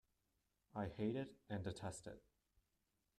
[0.73, 2.23] I hate it and detest it.